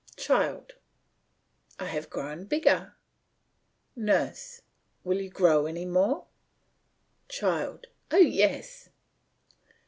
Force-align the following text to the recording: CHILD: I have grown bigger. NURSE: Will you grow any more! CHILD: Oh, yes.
CHILD: 0.17 0.73
I 1.77 1.85
have 1.85 2.09
grown 2.09 2.45
bigger. 2.45 2.95
NURSE: 3.95 4.63
Will 5.03 5.21
you 5.21 5.29
grow 5.29 5.67
any 5.67 5.85
more! 5.85 6.25
CHILD: 7.29 7.85
Oh, 8.09 8.17
yes. 8.17 8.89